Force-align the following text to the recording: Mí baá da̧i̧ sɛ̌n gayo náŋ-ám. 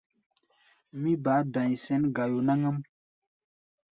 Mí 1.01 1.11
baá 1.23 1.41
da̧i̧ 1.53 1.79
sɛ̌n 1.83 2.03
gayo 2.15 2.39
náŋ-ám. 2.47 2.77